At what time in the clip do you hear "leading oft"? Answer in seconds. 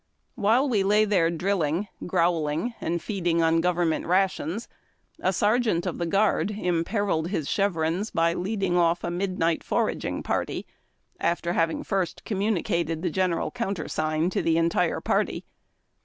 8.33-9.03